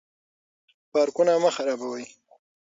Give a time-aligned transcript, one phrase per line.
[0.91, 2.05] پارکونه مه خرابوئ.